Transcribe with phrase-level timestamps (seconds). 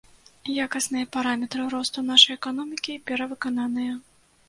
[0.65, 3.93] Якасныя параметры росту нашай эканомікі перавыкананыя.